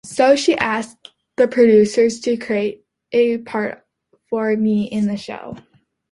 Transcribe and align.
So 0.03 0.35
she 0.35 0.57
asked 0.57 1.11
the 1.37 1.47
producers 1.47 2.19
to 2.21 2.35
create 2.35 2.85
a 3.11 3.37
part 3.37 3.85
for 4.31 4.55
me 4.57 4.85
in 4.85 5.05
the 5.05 5.15
show. 5.17 5.57